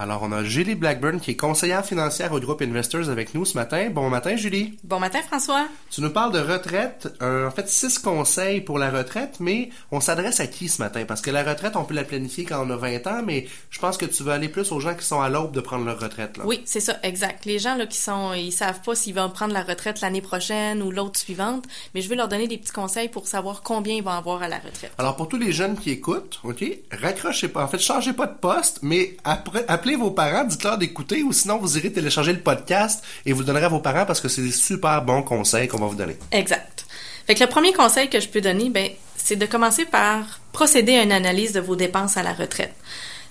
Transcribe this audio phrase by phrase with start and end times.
[0.00, 3.54] Alors, on a Julie Blackburn qui est conseillère financière au groupe Investors avec nous ce
[3.54, 3.90] matin.
[3.90, 4.78] Bon matin, Julie.
[4.84, 5.66] Bon matin, François.
[5.90, 10.00] Tu nous parles de retraite, euh, en fait, six conseils pour la retraite, mais on
[10.00, 11.04] s'adresse à qui ce matin?
[11.04, 13.80] Parce que la retraite, on peut la planifier quand on a 20 ans, mais je
[13.80, 15.98] pense que tu veux aller plus aux gens qui sont à l'aube de prendre leur
[15.98, 16.36] retraite.
[16.36, 16.44] Là.
[16.46, 17.44] Oui, c'est ça, exact.
[17.44, 20.80] Les gens là qui sont, ils savent pas s'ils vont prendre la retraite l'année prochaine
[20.80, 21.64] ou l'autre suivante,
[21.96, 24.48] mais je vais leur donner des petits conseils pour savoir combien ils vont avoir à
[24.48, 24.92] la retraite.
[24.96, 28.38] Alors, pour tous les jeunes qui écoutent, OK, raccrochez pas, en fait, changez pas de
[28.38, 33.02] poste, mais après, appelez vos parents, dites-leur d'écouter ou sinon vous irez télécharger le podcast
[33.26, 35.78] et vous le donnerez à vos parents parce que c'est des super bons conseils qu'on
[35.78, 36.16] va vous donner.
[36.32, 36.86] Exact.
[37.26, 40.96] Fait que le premier conseil que je peux donner, ben, c'est de commencer par procéder
[40.96, 42.74] à une analyse de vos dépenses à la retraite.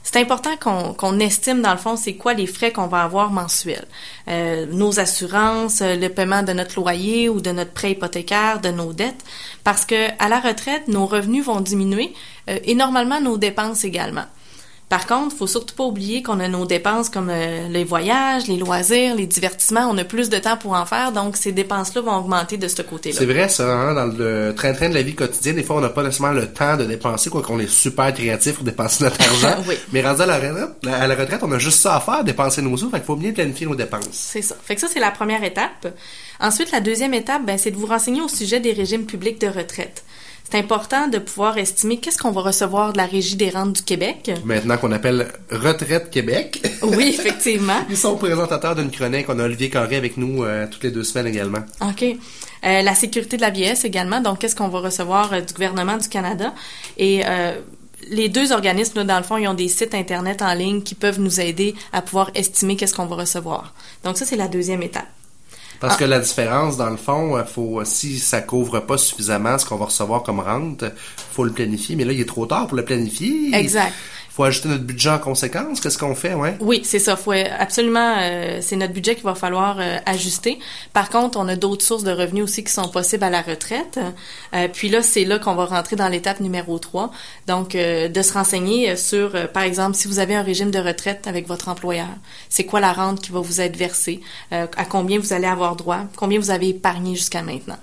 [0.09, 3.87] C'est important qu'on estime, dans le fond, c'est quoi les frais qu'on va avoir mensuels.
[4.29, 8.93] Euh, nos assurances, le paiement de notre loyer ou de notre prêt hypothécaire, de nos
[8.93, 9.25] dettes,
[9.65, 12.13] parce que à la retraite, nos revenus vont diminuer
[12.49, 14.23] euh, et normalement nos dépenses également.
[14.89, 18.55] Par contre, faut surtout pas oublier qu'on a nos dépenses comme euh, les voyages, les
[18.55, 19.89] loisirs, les divertissements.
[19.89, 22.81] On a plus de temps pour en faire, donc ces dépenses-là vont augmenter de ce
[22.81, 23.17] côté-là.
[23.17, 23.93] C'est vrai ça, hein?
[23.93, 26.77] dans le train-train de la vie quotidienne, des fois on n'a pas nécessairement le temps
[26.77, 29.61] de dépenser, quoi qu'on est super créatif pour dépenser notre argent.
[29.67, 29.75] oui.
[29.91, 32.61] Mais rendu à la, retraite, à la retraite, on a juste ça à faire, dépenser
[32.61, 32.89] nos sous.
[32.89, 34.07] Fait qu'il faut bien planifier nos dépenses.
[34.11, 34.55] C'est ça.
[34.63, 35.87] Fait que ça c'est la première étape.
[36.39, 39.47] Ensuite, la deuxième étape, ben, c'est de vous renseigner au sujet des régimes publics de
[39.47, 40.03] retraite
[40.49, 43.81] c'est important de pouvoir estimer qu'est-ce qu'on va recevoir de la Régie des rentes du
[43.81, 44.31] Québec.
[44.45, 46.61] Maintenant qu'on appelle Retraite Québec.
[46.83, 47.83] Oui, effectivement.
[47.89, 49.25] Ils sont présentateurs d'une chronique.
[49.27, 51.59] On a Olivier Carré avec nous euh, toutes les deux semaines également.
[51.81, 52.03] OK.
[52.03, 54.21] Euh, la sécurité de la vieillesse également.
[54.21, 56.53] Donc, qu'est-ce qu'on va recevoir euh, du gouvernement du Canada?
[56.97, 57.23] Et
[58.09, 60.95] les deux organismes, là, dans le fond, ils ont des sites Internet en ligne qui
[60.95, 63.73] peuvent nous aider à pouvoir estimer qu'est-ce qu'on va recevoir.
[64.05, 65.07] Donc, ça, c'est la deuxième étape.
[65.79, 65.97] Parce ah.
[65.97, 69.77] que la différence, dans le fond, euh, faut si ça couvre pas suffisamment ce qu'on
[69.77, 70.83] va recevoir comme rente,
[71.31, 71.95] faut le planifier.
[71.95, 73.53] Mais là, il est trop tard pour le planifier.
[73.53, 73.93] Exact
[74.37, 75.79] faut ajouter notre budget en conséquence.
[75.79, 76.57] Qu'est-ce qu'on fait, ouais?
[76.59, 77.15] Oui, c'est ça.
[77.15, 80.59] Faut absolument, euh, c'est notre budget qu'il va falloir euh, ajuster.
[80.93, 83.99] Par contre, on a d'autres sources de revenus aussi qui sont possibles à la retraite.
[84.53, 87.11] Euh, puis là, c'est là qu'on va rentrer dans l'étape numéro 3.
[87.47, 91.47] Donc, de se renseigner sur, par exemple, si vous avez un régime de retraite avec
[91.47, 92.05] votre employeur,
[92.47, 94.21] c'est quoi la rente qui va vous être versée,
[94.51, 97.77] à combien vous allez avoir droit, combien vous avez épargné jusqu'à maintenant?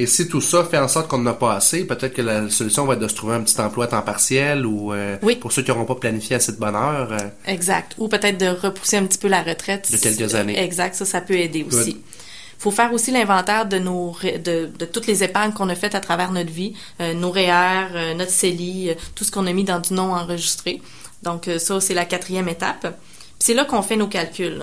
[0.00, 2.48] Et si tout ça fait en sorte qu'on n'en a pas assez, peut-être que la
[2.50, 5.50] solution va être de se trouver un petit emploi à temps partiel ou euh, pour
[5.50, 7.12] ceux qui n'auront pas planifié assez de bonne heure.
[7.12, 7.96] Euh, exact.
[7.98, 9.90] Ou peut-être de repousser un petit peu la retraite.
[9.90, 10.56] De quelques années.
[10.56, 10.94] Exact.
[10.94, 12.00] Ça, ça peut aider aussi.
[12.00, 15.94] Il faut faire aussi l'inventaire de nos de, de, toutes les épargnes qu'on a faites
[15.96, 19.80] à travers notre vie, euh, nos REER, notre CELI, tout ce qu'on a mis dans
[19.80, 20.80] du non enregistré.
[21.24, 22.96] Donc ça, c'est la quatrième étape.
[23.40, 24.62] c'est là qu'on fait nos calculs.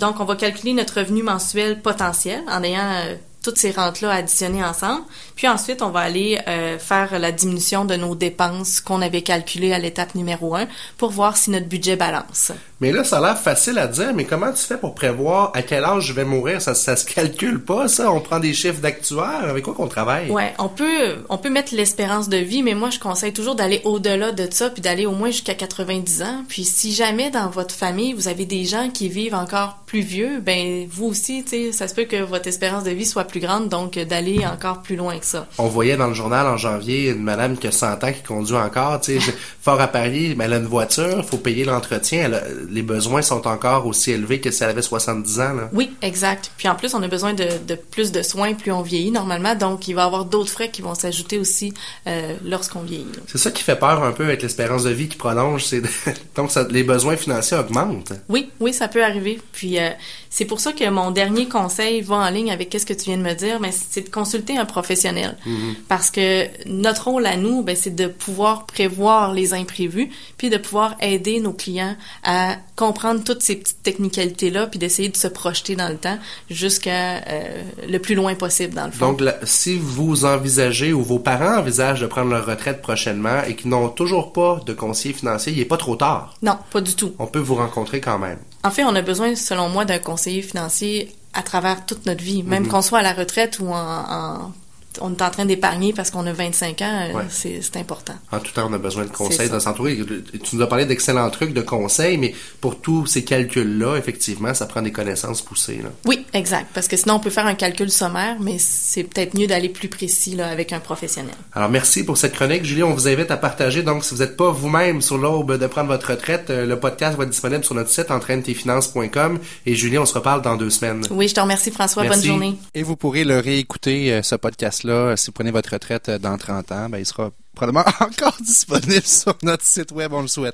[0.00, 3.16] donc, on va calculer notre revenu mensuel potentiel en ayant
[3.48, 5.00] toutes ces rentes-là additionnées ensemble.
[5.34, 9.72] Puis ensuite, on va aller euh, faire la diminution de nos dépenses qu'on avait calculées
[9.72, 10.66] à l'étape numéro 1
[10.98, 12.52] pour voir si notre budget balance.
[12.82, 15.62] Mais là, ça a l'air facile à dire, mais comment tu fais pour prévoir à
[15.62, 16.60] quel âge je vais mourir?
[16.60, 18.12] Ça, ça se calcule pas, ça?
[18.12, 19.48] On prend des chiffres d'actuaires?
[19.48, 20.30] Avec quoi qu'on travaille?
[20.30, 23.80] Ouais, on peut, on peut mettre l'espérance de vie, mais moi, je conseille toujours d'aller
[23.84, 26.44] au-delà de ça, puis d'aller au moins jusqu'à 90 ans.
[26.48, 30.40] Puis si jamais dans votre famille, vous avez des gens qui vivent encore plus vieux,
[30.40, 33.37] ben vous aussi, tu sais, ça se peut que votre espérance de vie soit plus
[33.38, 35.46] grande, donc d'aller encore plus loin que ça.
[35.58, 38.56] On voyait dans le journal en janvier une madame qui a 100 ans qui conduit
[38.56, 42.30] encore, tu sais, fort à Paris, mais elle a une voiture, faut payer l'entretien,
[42.70, 45.52] les besoins sont encore aussi élevés que si elle avait 70 ans.
[45.54, 45.68] Là.
[45.72, 46.50] Oui, exact.
[46.56, 49.54] Puis en plus, on a besoin de, de plus de soins plus on vieillit normalement,
[49.54, 51.72] donc il va y avoir d'autres frais qui vont s'ajouter aussi
[52.06, 53.06] euh, lorsqu'on vieillit.
[53.26, 55.82] C'est ça qui fait peur un peu avec l'espérance de vie qui prolonge, c'est
[56.36, 58.12] donc ça, les besoins financiers augmentent.
[58.28, 59.40] Oui, oui, ça peut arriver.
[59.52, 59.90] Puis euh,
[60.30, 63.18] c'est pour ça que mon dernier conseil va en ligne avec qu'est-ce que tu viens
[63.18, 65.36] de me dire, mais c'est de consulter un professionnel.
[65.46, 65.74] Mm-hmm.
[65.88, 70.56] Parce que notre rôle à nous, ben, c'est de pouvoir prévoir les imprévus, puis de
[70.56, 75.76] pouvoir aider nos clients à comprendre toutes ces petites technicalités-là, puis d'essayer de se projeter
[75.76, 76.18] dans le temps
[76.48, 79.12] jusqu'à euh, le plus loin possible, dans le fond.
[79.12, 83.68] Donc, si vous envisagez ou vos parents envisagent de prendre leur retraite prochainement et qui
[83.68, 86.34] n'ont toujours pas de conseiller financier, il n'est pas trop tard.
[86.42, 87.14] Non, pas du tout.
[87.18, 88.38] On peut vous rencontrer quand même.
[88.64, 92.42] En fait, on a besoin, selon moi, d'un conseiller financier à travers toute notre vie,
[92.42, 92.68] même mm-hmm.
[92.68, 94.52] qu'on soit à la retraite ou en, en
[95.00, 98.14] on est en train d'épargner parce qu'on a 25 ans, euh, c'est important.
[98.32, 99.98] En tout temps, on a besoin de conseils, de s'entourer.
[100.42, 104.66] Tu nous as parlé d'excellents trucs de conseils, mais pour tous ces calculs-là, effectivement, ça
[104.66, 105.80] prend des connaissances poussées.
[106.04, 106.68] Oui, exact.
[106.74, 109.88] Parce que sinon, on peut faire un calcul sommaire, mais c'est peut-être mieux d'aller plus
[109.88, 111.34] précis là, avec un professionnel.
[111.52, 112.64] Alors, merci pour cette chronique.
[112.64, 113.82] Julie, on vous invite à partager.
[113.82, 117.16] Donc, si vous n'êtes pas vous-même sur l'aube de prendre votre retraite, euh, le podcast
[117.16, 119.38] va être disponible sur notre site entraîne-tes-finances.com.
[119.66, 121.04] Et Julie, on se reparle dans deux semaines.
[121.10, 122.04] Oui, je te remercie, François.
[122.04, 122.56] Bonne journée.
[122.74, 126.36] Et vous pourrez le réécouter, euh, ce podcast-là si vous prenez votre retraite euh, dans
[126.36, 130.46] 30 ans, ben, il sera probablement encore disponible sur notre site web, on le souhaite.